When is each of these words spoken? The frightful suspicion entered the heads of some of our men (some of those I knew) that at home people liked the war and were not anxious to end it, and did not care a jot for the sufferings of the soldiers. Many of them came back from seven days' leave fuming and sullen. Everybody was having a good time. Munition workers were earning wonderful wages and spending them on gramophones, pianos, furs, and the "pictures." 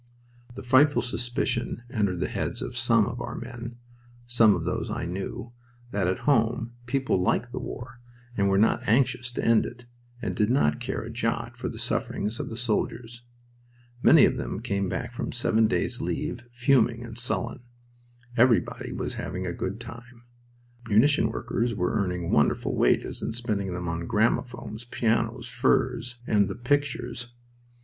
The 0.55 0.63
frightful 0.63 1.03
suspicion 1.03 1.83
entered 1.91 2.21
the 2.21 2.27
heads 2.27 2.63
of 2.63 2.75
some 2.75 3.05
of 3.05 3.21
our 3.21 3.35
men 3.35 3.75
(some 4.25 4.55
of 4.55 4.63
those 4.65 4.89
I 4.89 5.05
knew) 5.05 5.53
that 5.91 6.07
at 6.07 6.21
home 6.21 6.73
people 6.87 7.21
liked 7.21 7.51
the 7.51 7.59
war 7.59 8.01
and 8.35 8.49
were 8.49 8.57
not 8.57 8.81
anxious 8.87 9.31
to 9.33 9.45
end 9.45 9.63
it, 9.67 9.85
and 10.19 10.35
did 10.35 10.49
not 10.49 10.79
care 10.79 11.03
a 11.03 11.11
jot 11.11 11.55
for 11.55 11.69
the 11.69 11.77
sufferings 11.77 12.39
of 12.39 12.49
the 12.49 12.57
soldiers. 12.57 13.25
Many 14.01 14.25
of 14.25 14.37
them 14.37 14.59
came 14.59 14.89
back 14.89 15.13
from 15.13 15.31
seven 15.31 15.67
days' 15.67 16.01
leave 16.01 16.47
fuming 16.51 17.03
and 17.03 17.15
sullen. 17.15 17.59
Everybody 18.35 18.91
was 18.91 19.13
having 19.21 19.45
a 19.45 19.53
good 19.53 19.79
time. 19.79 20.23
Munition 20.87 21.29
workers 21.31 21.75
were 21.75 21.93
earning 21.93 22.31
wonderful 22.31 22.75
wages 22.75 23.21
and 23.21 23.35
spending 23.35 23.71
them 23.73 23.87
on 23.87 24.07
gramophones, 24.07 24.83
pianos, 24.83 25.47
furs, 25.47 26.17
and 26.25 26.47
the 26.47 26.55
"pictures." 26.55 27.35